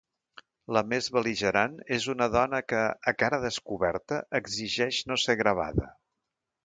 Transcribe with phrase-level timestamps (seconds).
[0.77, 2.79] La més bel·ligerant és una dona que,
[3.11, 5.91] a cara descoberta, exigeix no ser gravada.